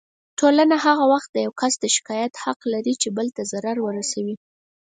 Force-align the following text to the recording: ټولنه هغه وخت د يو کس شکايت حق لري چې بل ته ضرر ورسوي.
ټولنه 0.39 0.75
هغه 0.85 1.03
وخت 1.13 1.29
د 1.33 1.37
يو 1.45 1.51
کس 1.61 1.73
شکايت 1.95 2.33
حق 2.43 2.59
لري 2.73 2.93
چې 3.01 3.09
بل 3.17 3.27
ته 3.35 3.41
ضرر 3.51 3.77
ورسوي. 3.83 4.35